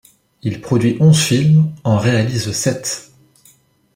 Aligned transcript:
Il 0.41 0.61
produit 0.61 0.97
onze 0.99 1.21
films, 1.21 1.69
en 1.83 1.99
réalise 1.99 2.51
sept. 2.53 3.11